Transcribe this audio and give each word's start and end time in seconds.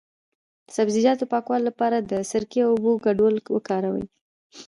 د 0.67 0.69
سبزیجاتو 0.77 1.21
د 1.21 1.29
پاکوالي 1.33 1.63
لپاره 1.69 1.97
د 1.99 2.13
سرکې 2.31 2.59
او 2.65 2.69
اوبو 2.73 2.91
ګډول 3.05 3.35
وکاروئ 3.55 4.05